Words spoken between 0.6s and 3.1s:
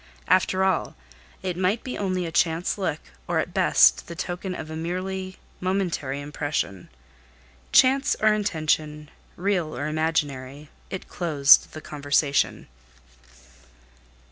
all it might be only a chance look,